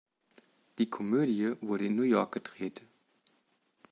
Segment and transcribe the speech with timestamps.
[0.79, 2.81] Die Komödie wurde in New York gedreht.